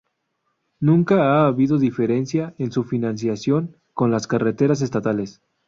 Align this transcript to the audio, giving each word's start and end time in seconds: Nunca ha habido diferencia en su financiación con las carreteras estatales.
Nunca 0.79 1.21
ha 1.25 1.45
habido 1.45 1.77
diferencia 1.77 2.55
en 2.57 2.71
su 2.71 2.83
financiación 2.83 3.77
con 3.93 4.09
las 4.09 4.25
carreteras 4.25 4.81
estatales. 4.81 5.43